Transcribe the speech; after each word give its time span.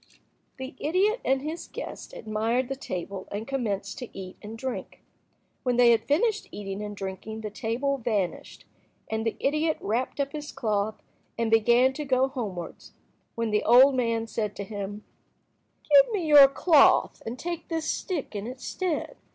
The 0.57 0.73
idiot 0.79 1.21
and 1.23 1.43
his 1.43 1.67
guest 1.67 2.11
admired 2.13 2.69
the 2.69 2.75
table 2.75 3.27
and 3.31 3.47
commenced 3.47 3.99
to 3.99 4.09
eat 4.17 4.35
and 4.41 4.57
drink. 4.57 5.03
When 5.61 5.77
they 5.77 5.91
had 5.91 6.05
finished 6.07 6.47
eating 6.51 6.81
and 6.81 6.97
drinking 6.97 7.41
the 7.41 7.51
table 7.51 7.99
vanished, 7.99 8.65
and 9.11 9.23
the 9.23 9.35
idiot 9.39 9.77
wrapped 9.79 10.19
up 10.19 10.31
his 10.31 10.51
cloth 10.51 11.03
and 11.37 11.51
began 11.51 11.93
to 11.93 12.03
go 12.03 12.27
homewards, 12.29 12.93
when 13.35 13.51
the 13.51 13.61
old 13.63 13.93
man 13.93 14.25
said 14.25 14.55
to 14.55 14.63
him— 14.63 15.03
"Give 15.87 16.11
me 16.11 16.25
your 16.25 16.47
cloth, 16.47 17.21
and 17.23 17.37
take 17.37 17.67
this 17.67 17.85
stick 17.87 18.35
in 18.35 18.47
its 18.47 18.65
stead. 18.65 19.17